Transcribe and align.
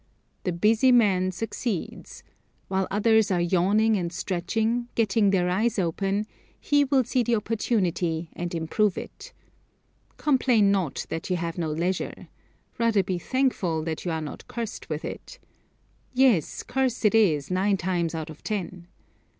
The 0.45 0.51
busy 0.51 0.91
man 0.91 1.31
succeeds: 1.31 2.23
While 2.69 2.87
others 2.89 3.29
are 3.29 3.39
yawning 3.39 3.97
and 3.97 4.11
stretching, 4.11 4.87
getting 4.95 5.29
their 5.29 5.47
eyes 5.47 5.77
open, 5.77 6.25
he 6.59 6.85
will 6.85 7.03
see 7.03 7.21
the 7.21 7.35
opportunity 7.35 8.31
and 8.33 8.55
improve 8.55 8.97
it. 8.97 9.31
Complain 10.17 10.71
not 10.71 11.05
that 11.09 11.29
you 11.29 11.35
have 11.37 11.59
no 11.59 11.69
leisure. 11.71 12.29
Rather 12.79 13.03
be 13.03 13.19
thankful 13.19 13.83
that 13.83 14.03
you 14.03 14.09
are 14.09 14.21
not 14.21 14.47
cursed 14.47 14.89
with 14.89 15.05
it. 15.05 15.37
Yes, 16.15 16.63
curse 16.63 17.05
it 17.05 17.13
is 17.13 17.51
nine 17.51 17.77
times 17.77 18.15
out 18.15 18.31
of 18.31 18.43
ten. 18.43 18.87